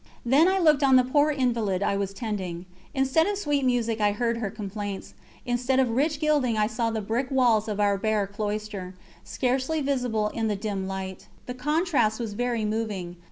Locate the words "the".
0.95-1.03, 6.89-7.01, 10.47-10.55, 11.45-11.53